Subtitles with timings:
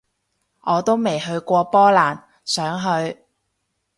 [0.61, 3.19] 我都未去過波蘭，想去